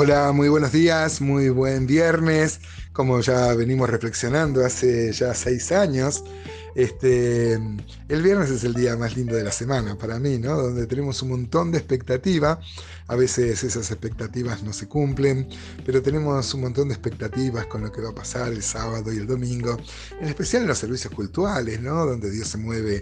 Hola, 0.00 0.30
muy 0.30 0.48
buenos 0.48 0.70
días, 0.70 1.20
muy 1.20 1.48
buen 1.48 1.88
viernes. 1.88 2.60
Como 2.92 3.20
ya 3.20 3.52
venimos 3.54 3.90
reflexionando 3.90 4.64
hace 4.64 5.10
ya 5.12 5.34
seis 5.34 5.72
años, 5.72 6.22
este, 6.78 7.54
el 7.54 8.22
viernes 8.22 8.50
es 8.50 8.62
el 8.62 8.72
día 8.72 8.96
más 8.96 9.16
lindo 9.16 9.34
de 9.34 9.42
la 9.42 9.50
semana 9.50 9.98
para 9.98 10.20
mí, 10.20 10.38
¿no? 10.38 10.56
Donde 10.62 10.86
tenemos 10.86 11.20
un 11.22 11.30
montón 11.30 11.72
de 11.72 11.78
expectativa. 11.78 12.60
A 13.08 13.16
veces 13.16 13.64
esas 13.64 13.90
expectativas 13.90 14.62
no 14.62 14.72
se 14.72 14.86
cumplen, 14.86 15.48
pero 15.84 16.00
tenemos 16.02 16.54
un 16.54 16.60
montón 16.60 16.86
de 16.86 16.94
expectativas 16.94 17.66
con 17.66 17.82
lo 17.82 17.90
que 17.90 18.00
va 18.00 18.10
a 18.10 18.14
pasar 18.14 18.52
el 18.52 18.62
sábado 18.62 19.12
y 19.12 19.16
el 19.16 19.26
domingo, 19.26 19.76
en 20.20 20.28
especial 20.28 20.62
en 20.62 20.68
los 20.68 20.78
servicios 20.78 21.12
cultuales, 21.12 21.80
¿no? 21.80 22.06
Donde 22.06 22.30
Dios 22.30 22.46
se 22.46 22.58
mueve 22.58 23.00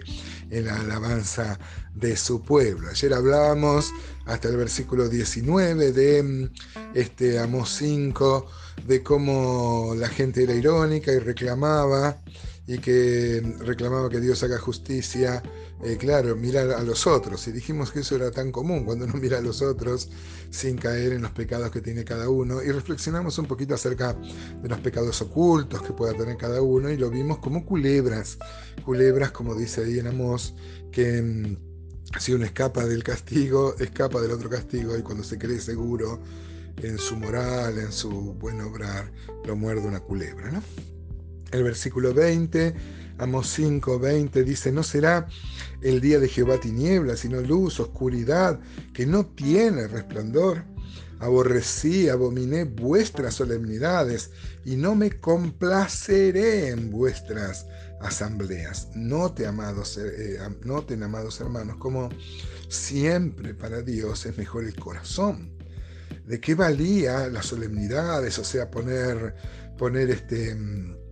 en 0.49 0.65
la 0.65 0.77
alabanza 0.77 1.59
de 1.93 2.17
su 2.17 2.41
pueblo. 2.41 2.89
Ayer 2.89 3.13
hablábamos 3.13 3.93
hasta 4.25 4.49
el 4.49 4.57
versículo 4.57 5.07
19 5.07 5.91
de 5.91 6.49
este, 6.95 7.37
Amos 7.37 7.75
5, 7.77 8.47
de 8.87 9.03
cómo 9.03 9.93
la 9.95 10.09
gente 10.09 10.41
era 10.41 10.55
irónica 10.55 11.11
y 11.11 11.19
reclamaba 11.19 12.17
y 12.67 12.79
que 12.79 13.41
reclamaba 13.59 14.09
que 14.09 14.19
Dios 14.19 14.43
haga 14.43 14.59
justicia, 14.59 15.41
eh, 15.81 15.95
claro, 15.97 16.35
mirar 16.35 16.71
a 16.71 16.83
los 16.83 17.07
otros. 17.07 17.47
Y 17.47 17.53
dijimos 17.53 17.91
que 17.91 18.01
eso 18.01 18.17
era 18.17 18.29
tan 18.29 18.51
común 18.51 18.83
cuando 18.83 19.05
uno 19.05 19.13
mira 19.21 19.37
a 19.37 19.41
los 19.41 19.61
otros 19.61 20.09
sin 20.49 20.77
caer 20.77 21.13
en 21.13 21.21
los 21.21 21.31
pecados 21.31 21.71
que 21.71 21.79
tiene 21.79 22.03
cada 22.03 22.29
uno. 22.29 22.61
Y 22.61 22.69
reflexionamos 22.71 23.37
un 23.39 23.45
poquito 23.45 23.73
acerca 23.73 24.13
de 24.13 24.67
los 24.67 24.79
pecados 24.81 25.21
ocultos 25.21 25.81
que 25.81 25.93
pueda 25.93 26.13
tener 26.13 26.35
cada 26.35 26.61
uno 26.61 26.89
y 26.89 26.97
lo 26.97 27.09
vimos 27.09 27.37
como 27.39 27.65
culebras. 27.65 28.37
Culebras, 28.83 29.31
como 29.31 29.55
dice 29.55 29.85
ahí 29.85 29.99
en 29.99 30.07
Amós, 30.07 30.53
que 30.91 31.21
mm, 31.21 32.19
si 32.19 32.33
uno 32.33 32.43
escapa 32.43 32.85
del 32.85 33.01
castigo, 33.01 33.75
escapa 33.79 34.19
del 34.19 34.31
otro 34.31 34.49
castigo 34.49 34.97
y 34.97 35.03
cuando 35.03 35.23
se 35.23 35.37
cree 35.37 35.61
seguro 35.61 36.19
en 36.83 36.97
su 36.97 37.15
moral, 37.15 37.77
en 37.79 37.93
su 37.93 38.09
buen 38.33 38.59
obrar, 38.59 39.09
lo 39.45 39.55
muerde 39.55 39.87
una 39.87 40.01
culebra. 40.01 40.51
¿no? 40.51 40.61
El 41.51 41.63
versículo 41.63 42.13
20, 42.13 42.75
Amos 43.19 43.49
5, 43.49 43.99
20 43.99 44.43
dice, 44.43 44.71
no 44.71 44.83
será 44.83 45.27
el 45.81 46.01
día 46.01 46.19
de 46.19 46.27
Jehová 46.27 46.59
tiniebla, 46.59 47.17
sino 47.17 47.41
luz, 47.41 47.79
oscuridad, 47.79 48.59
que 48.93 49.05
no 49.07 49.25
tiene 49.25 49.87
resplandor. 49.87 50.63
Aborrecí, 51.19 52.09
abominé 52.09 52.65
vuestras 52.65 53.33
solemnidades 53.33 54.29
y 54.65 54.75
no 54.75 54.93
me 54.93 55.19
complaceré 55.19 56.69
en 56.69 56.91
vuestras 56.91 57.65
asambleas. 58.01 58.89
Note, 58.93 59.47
amados, 59.47 59.97
eh, 59.97 60.37
noten, 60.63 61.01
amados 61.01 61.41
hermanos, 61.41 61.77
como 61.77 62.09
siempre 62.69 63.55
para 63.55 63.81
Dios 63.81 64.27
es 64.27 64.37
mejor 64.37 64.65
el 64.65 64.75
corazón. 64.75 65.57
¿De 66.27 66.39
qué 66.39 66.53
valía 66.53 67.27
las 67.29 67.47
solemnidades? 67.47 68.37
O 68.37 68.43
sea, 68.43 68.69
poner, 68.69 69.33
poner 69.75 70.11
este 70.11 70.53
mm, 70.53 71.06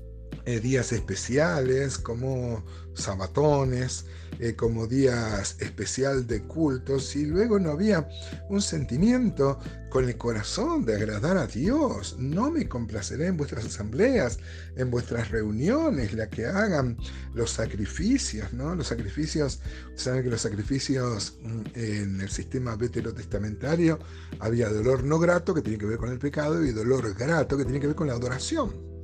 eh, 0.45 0.59
días 0.59 0.91
especiales, 0.91 1.97
como 1.97 2.63
sabatones, 2.93 4.05
eh, 4.39 4.55
como 4.55 4.85
días 4.85 5.55
especial 5.59 6.27
de 6.27 6.41
cultos, 6.43 7.15
y 7.15 7.25
luego 7.25 7.57
no 7.59 7.71
había 7.71 8.07
un 8.49 8.61
sentimiento 8.61 9.59
con 9.89 10.05
el 10.05 10.17
corazón 10.17 10.85
de 10.85 10.95
agradar 10.95 11.37
a 11.37 11.47
Dios. 11.47 12.17
No 12.19 12.51
me 12.51 12.67
complaceré 12.67 13.27
en 13.27 13.37
vuestras 13.37 13.65
asambleas, 13.65 14.39
en 14.75 14.91
vuestras 14.91 15.31
reuniones, 15.31 16.13
la 16.13 16.29
que 16.29 16.45
hagan 16.45 16.97
los 17.33 17.51
sacrificios, 17.51 18.51
¿no? 18.53 18.75
Los 18.75 18.87
sacrificios, 18.87 19.61
saben 19.95 20.23
que 20.23 20.29
los 20.29 20.41
sacrificios 20.41 21.37
mm, 21.41 21.61
en 21.75 22.21
el 22.21 22.29
sistema 22.29 22.75
veterotestamentario 22.75 23.99
había 24.39 24.69
dolor 24.69 25.03
no 25.03 25.17
grato 25.17 25.53
que 25.53 25.61
tiene 25.61 25.77
que 25.77 25.85
ver 25.85 25.97
con 25.97 26.11
el 26.11 26.19
pecado 26.19 26.63
y 26.65 26.71
dolor 26.71 27.13
grato 27.15 27.57
que 27.57 27.63
tiene 27.63 27.79
que 27.79 27.87
ver 27.87 27.95
con 27.95 28.07
la 28.07 28.13
adoración. 28.13 28.94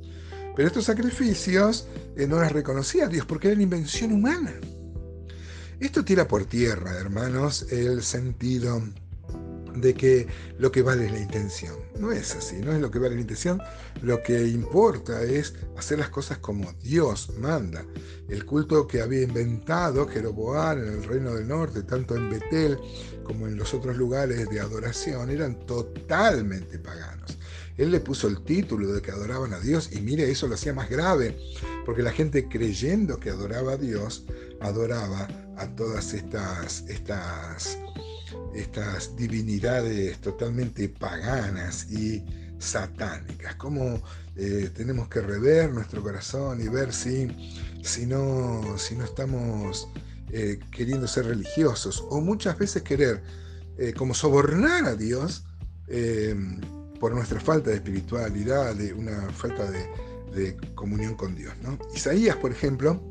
Pero 0.54 0.68
estos 0.68 0.84
sacrificios 0.84 1.86
eh, 2.16 2.26
no 2.26 2.36
las 2.40 2.52
reconocía 2.52 3.08
Dios 3.08 3.26
porque 3.26 3.48
eran 3.48 3.62
invención 3.62 4.12
humana. 4.12 4.52
Esto 5.80 6.04
tira 6.04 6.28
por 6.28 6.44
tierra, 6.44 6.96
hermanos, 6.98 7.66
el 7.72 8.02
sentido 8.02 8.82
de 9.74 9.94
que 9.94 10.26
lo 10.58 10.70
que 10.70 10.82
vale 10.82 11.06
es 11.06 11.12
la 11.12 11.20
intención. 11.20 11.74
No 11.98 12.12
es 12.12 12.34
así, 12.34 12.56
no 12.56 12.72
es 12.72 12.80
lo 12.80 12.90
que 12.90 12.98
vale 12.98 13.14
la 13.14 13.22
intención. 13.22 13.60
Lo 14.02 14.22
que 14.22 14.46
importa 14.46 15.22
es 15.22 15.54
hacer 15.76 15.98
las 15.98 16.10
cosas 16.10 16.38
como 16.38 16.72
Dios 16.74 17.30
manda. 17.38 17.84
El 18.28 18.44
culto 18.44 18.86
que 18.86 19.00
había 19.00 19.22
inventado 19.22 20.06
Jeroboam 20.06 20.78
en 20.78 20.88
el 20.94 21.04
reino 21.04 21.34
del 21.34 21.48
norte, 21.48 21.82
tanto 21.82 22.16
en 22.16 22.30
Betel 22.30 22.78
como 23.24 23.46
en 23.46 23.56
los 23.56 23.72
otros 23.74 23.96
lugares 23.96 24.48
de 24.48 24.60
adoración, 24.60 25.30
eran 25.30 25.58
totalmente 25.66 26.78
paganos. 26.78 27.38
Él 27.82 27.90
le 27.90 27.98
puso 27.98 28.28
el 28.28 28.44
título 28.44 28.92
de 28.92 29.02
que 29.02 29.10
adoraban 29.10 29.52
a 29.52 29.58
Dios 29.58 29.90
y 29.90 30.00
mire, 30.00 30.30
eso 30.30 30.46
lo 30.46 30.54
hacía 30.54 30.72
más 30.72 30.88
grave, 30.88 31.36
porque 31.84 32.04
la 32.04 32.12
gente 32.12 32.48
creyendo 32.48 33.18
que 33.18 33.28
adoraba 33.28 33.72
a 33.72 33.76
Dios, 33.76 34.24
adoraba 34.60 35.26
a 35.56 35.66
todas 35.74 36.14
estas, 36.14 36.84
estas, 36.88 37.76
estas 38.54 39.16
divinidades 39.16 40.20
totalmente 40.20 40.88
paganas 40.90 41.90
y 41.90 42.24
satánicas. 42.60 43.56
Cómo 43.56 44.00
eh, 44.36 44.70
tenemos 44.72 45.08
que 45.08 45.20
rever 45.20 45.72
nuestro 45.72 46.04
corazón 46.04 46.60
y 46.60 46.68
ver 46.68 46.92
si, 46.92 47.26
si, 47.82 48.06
no, 48.06 48.78
si 48.78 48.94
no 48.94 49.04
estamos 49.04 49.88
eh, 50.30 50.60
queriendo 50.70 51.08
ser 51.08 51.26
religiosos 51.26 52.06
o 52.10 52.20
muchas 52.20 52.56
veces 52.56 52.82
querer 52.82 53.24
eh, 53.76 53.92
como 53.92 54.14
sobornar 54.14 54.84
a 54.84 54.94
Dios 54.94 55.46
por 57.02 57.12
nuestra 57.16 57.40
falta 57.40 57.70
de 57.70 57.76
espiritualidad, 57.76 58.76
de 58.76 58.94
una 58.94 59.28
falta 59.32 59.68
de, 59.68 60.56
comunión 60.76 61.16
con 61.16 61.34
Dios. 61.34 61.52
Isaías, 61.92 62.36
por 62.36 62.52
ejemplo, 62.52 63.02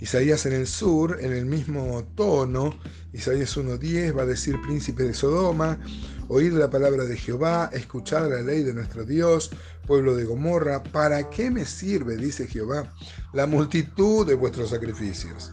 Isaías 0.00 0.44
en 0.44 0.54
el 0.54 0.66
sur, 0.66 1.18
en 1.20 1.32
el 1.32 1.46
mismo 1.46 2.02
tono, 2.16 2.76
Isaías 3.12 3.56
1.10 3.56 4.18
va 4.18 4.22
a 4.22 4.26
decir 4.26 4.60
príncipe 4.60 5.04
de 5.04 5.14
Sodoma, 5.14 5.78
oír 6.26 6.52
la 6.52 6.68
palabra 6.68 7.04
de 7.04 7.16
Jehová, 7.16 7.70
escuchar 7.72 8.22
la 8.22 8.42
ley 8.42 8.64
de 8.64 8.74
nuestro 8.74 9.04
Dios, 9.04 9.52
pueblo 9.86 10.16
de 10.16 10.24
Gomorra, 10.24 10.82
¿para 10.82 11.30
qué 11.30 11.52
me 11.52 11.64
sirve, 11.64 12.16
dice 12.16 12.48
Jehová, 12.48 12.92
la 13.34 13.46
multitud 13.46 14.26
de 14.26 14.34
vuestros 14.34 14.70
sacrificios? 14.70 15.52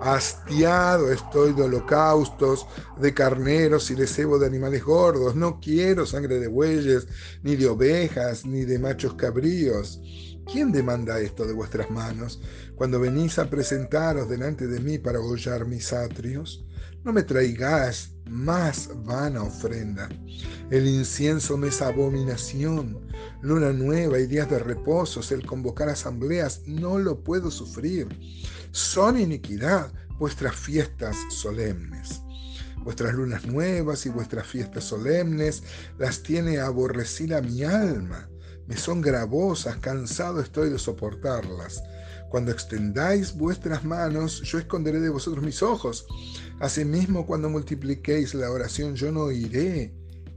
Hastiado 0.00 1.12
estoy 1.12 1.52
de 1.52 1.62
holocaustos, 1.62 2.66
de 2.98 3.12
carneros 3.12 3.90
y 3.90 3.94
de 3.94 4.06
cebo 4.06 4.38
de 4.38 4.46
animales 4.46 4.82
gordos. 4.82 5.36
No 5.36 5.60
quiero 5.60 6.06
sangre 6.06 6.38
de 6.38 6.48
bueyes, 6.48 7.06
ni 7.42 7.54
de 7.54 7.68
ovejas, 7.68 8.46
ni 8.46 8.64
de 8.64 8.78
machos 8.78 9.12
cabríos. 9.14 10.00
¿Quién 10.50 10.72
demanda 10.72 11.20
esto 11.20 11.46
de 11.46 11.52
vuestras 11.52 11.90
manos 11.90 12.40
cuando 12.76 12.98
venís 12.98 13.38
a 13.38 13.50
presentaros 13.50 14.28
delante 14.28 14.66
de 14.66 14.80
mí 14.80 14.98
para 14.98 15.20
hollar 15.20 15.66
mis 15.66 15.92
atrios? 15.92 16.64
No 17.04 17.12
me 17.12 17.22
traigáis 17.22 18.14
más 18.28 18.90
vana 19.04 19.42
ofrenda. 19.42 20.08
El 20.70 20.86
incienso 20.86 21.56
me 21.56 21.68
es 21.68 21.82
abominación. 21.82 23.08
Luna 23.42 23.72
nueva 23.72 24.18
y 24.18 24.26
días 24.26 24.50
de 24.50 24.58
reposos, 24.58 25.32
el 25.32 25.46
convocar 25.46 25.88
asambleas, 25.88 26.62
no 26.66 26.98
lo 26.98 27.24
puedo 27.24 27.50
sufrir 27.50 28.06
son 28.72 29.18
iniquidad 29.18 29.92
vuestras 30.18 30.54
fiestas 30.54 31.16
solemnes. 31.30 32.22
Vuestras 32.78 33.14
lunas 33.14 33.44
nuevas 33.46 34.06
y 34.06 34.08
vuestras 34.10 34.46
fiestas 34.46 34.84
solemnes 34.84 35.62
las 35.98 36.22
tiene 36.22 36.60
aborrecida 36.60 37.42
mi 37.42 37.64
alma. 37.64 38.28
Me 38.66 38.76
son 38.76 39.00
gravosas, 39.00 39.76
cansado 39.78 40.40
estoy 40.40 40.70
de 40.70 40.78
soportarlas. 40.78 41.82
Cuando 42.30 42.52
extendáis 42.52 43.34
vuestras 43.36 43.84
manos, 43.84 44.40
yo 44.42 44.60
esconderé 44.60 45.00
de 45.00 45.08
vosotros 45.08 45.44
mis 45.44 45.64
ojos. 45.64 46.06
Asimismo, 46.60 47.26
cuando 47.26 47.50
multipliquéis 47.50 48.34
la 48.34 48.52
oración, 48.52 48.94
yo 48.94 49.10
no 49.10 49.32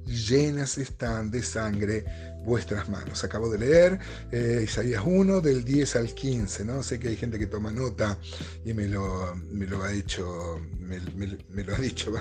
Llenas 0.06 0.78
están 0.78 1.32
de 1.32 1.42
sangre 1.42 2.06
vuestras 2.44 2.90
manos. 2.90 3.24
Acabo 3.24 3.50
de 3.50 3.58
leer 3.58 4.00
eh, 4.32 4.62
Isaías 4.64 5.04
1 5.06 5.42
del 5.42 5.64
10 5.64 5.96
al 5.96 6.14
15, 6.14 6.66
¿no? 6.66 6.84
Sé 6.84 7.00
que 7.00 7.10
hay 7.10 7.16
gente 7.16 7.40
que 7.40 7.48
toma 7.48 7.72
nota 7.72 8.18
y 8.66 8.74
me 8.74 8.88
lo, 8.88 9.36
me 9.52 9.66
lo 9.66 9.84
ha 9.84 9.94
hecho, 9.94 10.60
me, 10.80 11.64
lo 11.64 11.76
ha 11.76 11.80
dicho. 11.80 12.12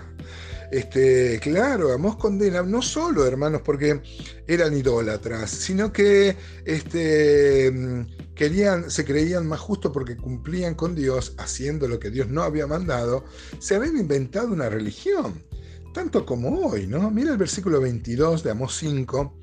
Este, 0.71 1.39
claro, 1.43 1.93
Amós 1.93 2.17
condena, 2.17 2.63
no 2.63 2.81
solo 2.81 3.27
hermanos 3.27 3.63
porque 3.63 4.01
eran 4.47 4.77
idólatras, 4.77 5.51
sino 5.51 5.93
que 5.93 6.37
este, 6.65 8.07
querían, 8.35 8.91
se 8.91 9.05
creían 9.05 9.47
más 9.47 9.61
justos 9.61 9.93
porque 9.93 10.17
cumplían 10.17 10.75
con 10.75 10.95
Dios, 10.95 11.35
haciendo 11.37 11.89
lo 11.89 11.99
que 11.99 12.11
Dios 12.11 12.29
no 12.29 12.43
había 12.43 12.67
mandado, 12.67 13.25
se 13.59 13.75
habían 13.75 13.99
inventado 13.99 14.53
una 14.53 14.69
religión 14.69 15.43
tanto 15.93 16.25
como 16.25 16.67
hoy, 16.67 16.87
¿no? 16.87 17.11
Mira 17.11 17.33
el 17.33 17.39
versículo 17.39 17.81
22 17.81 18.43
de 18.43 18.51
Amós 18.51 18.77
5, 18.79 19.43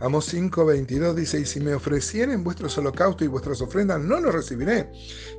Amos 0.00 0.24
5, 0.26 0.64
22 0.64 1.14
dice, 1.14 1.40
y 1.40 1.44
si 1.44 1.60
me 1.60 1.74
ofrecieren 1.74 2.42
vuestros 2.42 2.76
holocaustos 2.78 3.26
y 3.26 3.28
vuestras 3.28 3.60
ofrendas, 3.60 4.00
no 4.00 4.18
los 4.18 4.34
recibiré, 4.34 4.90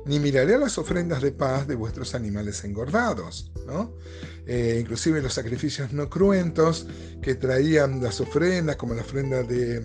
ni 0.06 0.20
miraré 0.20 0.54
a 0.54 0.58
las 0.58 0.78
ofrendas 0.78 1.20
de 1.20 1.32
paz 1.32 1.66
de 1.66 1.74
vuestros 1.74 2.14
animales 2.14 2.62
engordados. 2.62 3.50
¿no? 3.66 3.96
Eh, 4.44 4.78
inclusive 4.80 5.22
los 5.22 5.34
sacrificios 5.34 5.92
no 5.92 6.10
cruentos 6.10 6.88
que 7.20 7.36
traían 7.36 8.02
las 8.02 8.20
ofrendas, 8.20 8.74
como 8.76 8.94
la 8.94 9.02
ofrenda 9.02 9.44
de, 9.44 9.80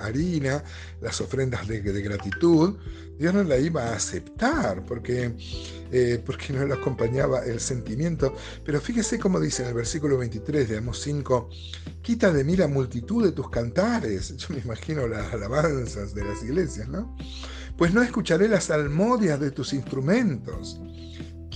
harina, 0.00 0.62
las 1.00 1.20
ofrendas 1.20 1.66
de, 1.66 1.80
gratitud, 1.80 2.76
Dios 3.18 3.34
no 3.34 3.42
la 3.42 3.58
iba 3.58 3.88
a 3.88 3.96
aceptar 3.96 4.84
porque, 4.84 5.34
eh, 5.90 6.22
porque 6.24 6.52
no 6.52 6.64
le 6.64 6.74
acompañaba 6.74 7.44
el 7.44 7.58
sentimiento. 7.58 8.34
Pero 8.64 8.80
fíjese 8.80 9.18
cómo 9.18 9.40
dice 9.40 9.62
en 9.62 9.70
el 9.70 9.74
versículo 9.74 10.16
23 10.18 10.68
de 10.68 10.78
Amos 10.78 11.00
5, 11.00 11.50
quita 12.02 12.32
de 12.32 12.44
mí 12.44 12.56
la 12.56 12.68
multitud 12.68 13.24
de 13.24 13.32
tus 13.32 13.50
cantares. 13.50 14.36
Yo 14.36 14.54
me 14.54 14.60
imagino 14.60 15.08
las 15.08 15.32
alabanzas 15.32 16.14
de 16.14 16.24
las 16.24 16.40
iglesias, 16.44 16.88
¿no? 16.88 17.16
Pues 17.76 17.92
no 17.92 18.00
escucharé 18.00 18.48
las 18.48 18.70
almodias 18.70 19.40
de 19.40 19.50
tus 19.50 19.72
instrumentos 19.72 20.80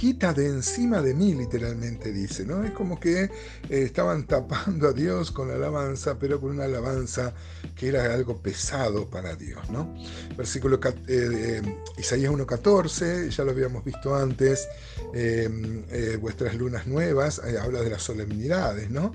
quita 0.01 0.33
de 0.33 0.47
encima 0.47 1.03
de 1.03 1.13
mí, 1.13 1.35
literalmente 1.35 2.11
dice, 2.11 2.47
¿no? 2.47 2.65
Es 2.65 2.71
como 2.71 2.99
que 2.99 3.25
eh, 3.25 3.31
estaban 3.69 4.27
tapando 4.27 4.89
a 4.89 4.93
Dios 4.95 5.31
con 5.31 5.49
la 5.49 5.57
alabanza, 5.57 6.19
pero 6.19 6.41
con 6.41 6.53
una 6.53 6.65
alabanza 6.65 7.35
que 7.77 7.89
era 7.89 8.15
algo 8.15 8.41
pesado 8.41 9.11
para 9.11 9.37
Dios, 9.37 9.69
¿no? 9.69 9.95
Versículo 10.39 10.81
eh, 11.07 11.61
Isaías 11.99 12.33
1.14, 12.33 13.29
ya 13.29 13.45
lo 13.45 13.51
habíamos 13.51 13.85
visto 13.85 14.15
antes, 14.15 14.67
em, 15.13 15.85
eh, 15.91 16.17
vuestras 16.19 16.55
lunas 16.55 16.87
nuevas, 16.87 17.39
habla 17.39 17.83
de 17.83 17.91
las 17.91 18.03
solemnidades, 18.03 18.91
¿no? 18.91 19.15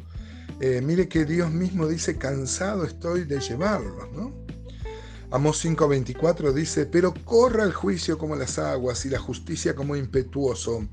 mire 0.84 1.10
que 1.10 1.26
Dios 1.26 1.52
mismo 1.52 1.86
dice, 1.86 2.18
cansado 2.18 2.86
estoy 2.86 3.26
de 3.26 3.40
llevarlos, 3.40 4.10
¿no? 4.14 4.45
Amos 5.36 5.66
5:24 5.66 6.54
dice, 6.54 6.86
pero 6.86 7.14
corra 7.26 7.66
el 7.66 7.74
juicio 7.74 8.18
como 8.18 8.38
las 8.38 8.58
aguas 8.58 9.06
y 9.06 9.10
la 9.10 9.20
justicia 9.20 9.76
como 9.76 9.98
impetuoso 9.98 10.88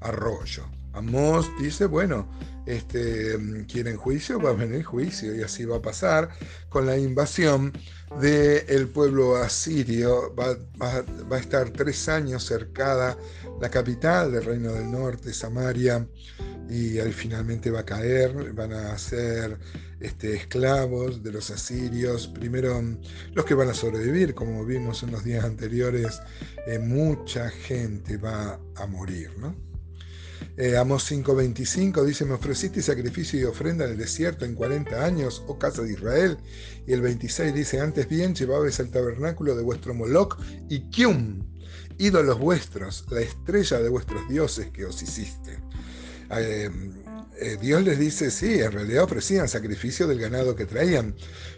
arroyo. 0.00 0.64
Amos 0.92 1.48
dice, 1.60 1.86
bueno, 1.86 2.28
este, 2.66 3.38
quieren 3.68 3.96
juicio, 3.96 4.40
va 4.40 4.50
a 4.50 4.54
venir 4.54 4.82
juicio 4.82 5.32
y 5.36 5.44
así 5.44 5.64
va 5.64 5.76
a 5.76 5.82
pasar 5.82 6.28
con 6.70 6.86
la 6.86 6.98
invasión 6.98 7.72
del 8.20 8.88
pueblo 8.88 9.36
asirio. 9.36 10.34
Va, 10.34 10.56
va, 10.82 11.36
a 11.36 11.38
estar 11.38 11.70
tres 11.70 12.08
años 12.08 12.42
cercada 12.42 13.16
la 13.60 13.70
capital 13.70 14.32
del 14.32 14.44
reino 14.44 14.72
del 14.72 14.90
norte, 14.90 15.32
Samaria, 15.32 16.04
y 16.68 16.98
ahí 16.98 17.12
finalmente 17.12 17.70
va 17.70 17.80
a 17.80 17.84
caer, 17.84 18.52
van 18.52 18.72
a 18.72 18.96
ser 18.98 19.58
este, 20.00 20.34
esclavos 20.34 21.22
de 21.22 21.32
los 21.32 21.50
asirios, 21.50 22.26
primero 22.28 22.82
los 23.32 23.44
que 23.44 23.54
van 23.54 23.68
a 23.68 23.74
sobrevivir, 23.74 24.34
como 24.34 24.64
vimos 24.64 25.02
en 25.02 25.12
los 25.12 25.24
días 25.24 25.44
anteriores, 25.44 26.20
eh, 26.66 26.78
mucha 26.78 27.50
gente 27.50 28.16
va 28.16 28.58
a 28.76 28.86
morir. 28.86 29.30
¿no? 29.38 29.54
Eh, 30.56 30.76
Amos 30.76 31.10
5:25 31.10 32.04
dice, 32.04 32.24
me 32.24 32.34
ofreciste 32.34 32.80
sacrificio 32.80 33.40
y 33.40 33.44
ofrenda 33.44 33.84
en 33.86 33.92
el 33.92 33.98
desierto 33.98 34.44
en 34.44 34.54
40 34.54 35.04
años, 35.04 35.42
oh 35.48 35.58
casa 35.58 35.82
de 35.82 35.92
Israel. 35.92 36.38
Y 36.86 36.92
el 36.92 37.00
26 37.00 37.54
dice, 37.54 37.80
antes 37.80 38.08
bien 38.08 38.34
llevabais 38.34 38.78
el 38.78 38.90
tabernáculo 38.90 39.56
de 39.56 39.62
vuestro 39.62 39.94
Moloch 39.94 40.38
y 40.68 40.88
Kium, 40.90 41.42
ídolos 41.98 42.38
vuestros, 42.38 43.04
la 43.10 43.20
estrella 43.20 43.80
de 43.80 43.88
vuestros 43.88 44.28
dioses 44.28 44.70
que 44.70 44.84
os 44.84 45.02
hiciste. 45.02 45.58
Eh, 46.30 46.70
eh, 47.40 47.56
Dios 47.60 47.82
les 47.82 47.98
dice, 47.98 48.30
sí, 48.30 48.60
en 48.60 48.72
realidad 48.72 49.04
ofrecían 49.04 49.48
sacrificio 49.48 50.06
del 50.06 50.20
ganado 50.20 50.54
que 50.54 50.66
traían, 50.66 51.16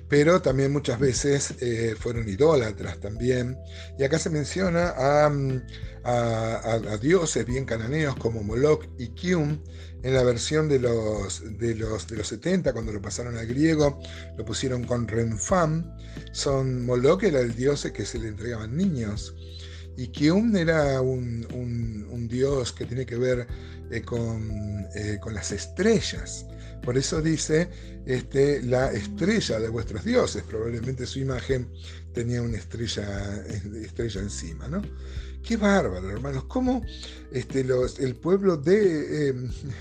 pero 0.09 0.41
también 0.41 0.73
muchas 0.73 0.99
veces 0.99 1.55
eh, 1.61 1.95
fueron 1.99 2.29
idólatras 2.29 2.99
también. 2.99 3.59
Y 3.99 4.05
acá 4.05 4.19
se 4.19 4.31
menciona 4.31 4.95
a, 4.97 5.27
a, 6.05 6.97
dioses 6.99 7.45
bien 7.45 7.67
cananeos 7.67 8.17
como 8.17 8.43
Moloch 8.43 8.87
y 8.99 9.09
Kium, 9.09 9.63
en 10.03 10.15
la 10.15 10.23
versión 10.23 10.69
de 10.69 10.79
los, 10.79 11.43
de, 11.59 11.75
los, 11.75 12.07
de 12.07 12.17
los 12.17 12.29
70, 12.29 12.73
cuando 12.73 12.93
lo 12.93 13.03
pasaron 13.03 13.37
al 13.37 13.47
griego, 13.47 14.01
lo 14.37 14.45
pusieron 14.45 14.85
con 14.85 15.09
Renfam. 15.09 15.97
Son 16.33 16.87
Moloch 16.87 17.23
era 17.25 17.41
el 17.41 17.55
dios 17.55 17.91
que 17.93 18.07
se 18.07 18.19
le 18.19 18.29
entregaban 18.29 18.77
niños. 18.77 19.35
Y 19.97 20.09
Kium 20.09 20.57
era 20.57 21.01
un, 21.01 21.47
un 21.53 22.29
dios 22.29 22.73
que 22.73 22.85
tiene 22.85 23.07
que 23.07 23.17
ver 23.17 23.47
eh, 23.91 24.03
eh, 24.95 25.19
con, 25.21 25.35
las 25.35 25.53
estrellas. 25.53 26.47
Por 26.83 26.97
eso 26.97 27.21
dice 27.21 27.69
este, 28.07 28.63
la 28.63 28.93
estrella 28.93 29.61
de 29.61 29.69
vuestros 29.69 30.05
dioses. 30.05 30.43
Probablemente 30.43 31.07
su 31.07 31.21
imagen 31.21 31.69
tenía 32.13 32.43
una 32.43 32.59
estrella, 32.59 33.45
estrella 33.83 34.21
encima. 34.21 34.69
¿no? 34.69 34.83
Qué 35.43 35.57
bárbaro, 35.57 36.11
hermanos. 36.11 36.45
¿Cómo 36.45 36.85
este, 37.33 37.65
los, 37.65 38.01
el 38.01 38.17
pueblo 38.17 38.57
de, 38.57 39.33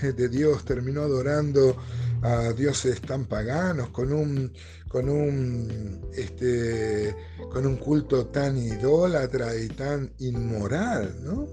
de, 0.02 0.28
Dios 0.28 0.64
terminó 0.64 1.02
adorando 1.02 1.76
a 2.22 2.52
dioses 2.52 3.00
tan 3.00 3.26
paganos, 3.26 3.90
con 3.90 4.12
un, 4.12 4.52
con 4.88 5.08
un, 5.08 6.08
este, 6.14 7.14
con 7.50 7.66
un 7.66 7.76
culto 7.76 8.26
tan 8.26 8.56
idólatra 8.56 9.56
y 9.56 9.68
tan 9.68 10.12
inmoral? 10.18 11.16
¿no? 11.22 11.46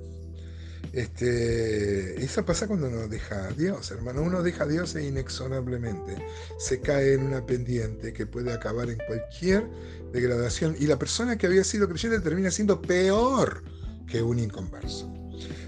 Este, 0.94 2.24
eso 2.24 2.45
pasa 2.45 2.68
cuando 2.68 2.88
uno 2.88 3.07
deja 3.07 3.48
a 3.48 3.51
Dios, 3.51 3.89
hermano. 3.89 4.21
Uno 4.21 4.44
deja 4.44 4.65
a 4.65 4.68
Dios 4.68 4.95
e 4.95 5.07
inexorablemente 5.07 6.24
se 6.60 6.81
cae 6.81 7.13
en 7.13 7.24
una 7.24 7.44
pendiente 7.44 8.13
que 8.13 8.27
puede 8.27 8.54
acabar 8.54 8.89
en 8.92 9.00
cualquier 9.07 9.68
degradación. 10.12 10.75
Y 10.80 10.86
la 10.86 11.00
persona 11.00 11.36
que 11.36 11.48
había 11.48 11.63
sido 11.63 11.89
creyente 11.89 12.19
termina 12.19 12.51
siendo 12.51 12.80
peor 12.80 13.63
que 14.06 14.21
un 14.21 14.38
inconverso. 14.38 15.12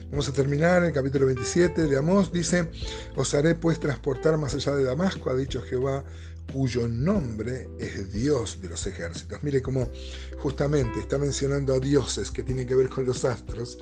Vamos 0.09 0.29
a 0.29 0.33
terminar 0.33 0.83
el 0.83 0.94
capítulo 0.94 1.25
27 1.25 1.88
de 1.88 1.97
Amós. 1.97 2.31
Dice, 2.31 2.69
os 3.15 3.33
haré 3.33 3.56
pues 3.56 3.79
transportar 3.79 4.38
más 4.38 4.56
allá 4.56 4.75
de 4.75 4.83
Damasco, 4.83 5.29
ha 5.29 5.35
dicho 5.35 5.62
Jehová, 5.62 6.03
cuyo 6.51 6.88
nombre 6.88 7.69
es 7.79 8.13
Dios 8.13 8.62
de 8.62 8.69
los 8.69 8.85
ejércitos. 8.88 9.44
Mire 9.44 9.62
cómo 9.62 9.89
justamente 10.38 11.00
está 11.00 11.17
mencionando 11.17 11.73
a 11.73 11.79
dioses 11.79 12.31
que 12.31 12.44
tienen 12.44 12.67
que 12.67 12.75
ver 12.75 12.89
con 12.89 13.06
los 13.06 13.25
astros 13.25 13.77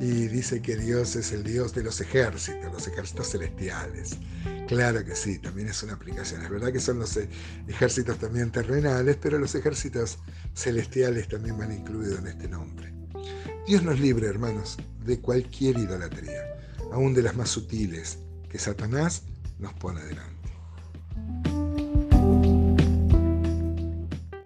y 0.00 0.28
dice 0.28 0.62
que 0.62 0.76
Dios 0.76 1.16
es 1.16 1.32
el 1.32 1.44
Dios 1.44 1.74
de 1.74 1.82
los 1.82 2.00
ejércitos, 2.00 2.72
los 2.72 2.86
ejércitos 2.86 3.30
celestiales. 3.30 4.16
Claro 4.66 5.04
que 5.04 5.14
sí, 5.14 5.38
también 5.38 5.68
es 5.68 5.82
una 5.82 5.94
aplicación. 5.94 6.42
Es 6.42 6.50
verdad 6.50 6.72
que 6.72 6.80
son 6.80 6.98
los 6.98 7.18
ejércitos 7.66 8.18
también 8.18 8.50
terrenales, 8.50 9.16
pero 9.20 9.38
los 9.38 9.54
ejércitos 9.54 10.18
celestiales 10.54 11.28
también 11.28 11.58
van 11.58 11.72
incluidos 11.72 12.18
en 12.18 12.26
este 12.28 12.48
nombre. 12.48 12.97
Dios 13.68 13.82
nos 13.82 14.00
libre, 14.00 14.26
hermanos, 14.26 14.78
de 15.04 15.20
cualquier 15.20 15.76
idolatría, 15.76 16.56
aún 16.90 17.12
de 17.12 17.20
las 17.20 17.36
más 17.36 17.50
sutiles, 17.50 18.18
que 18.48 18.58
Satanás 18.58 19.24
nos 19.58 19.74
pone 19.74 20.02
delante. 20.04 20.37